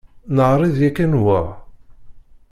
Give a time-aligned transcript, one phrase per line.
[0.35, 1.39] Neɛṛeḍ yakkan wa.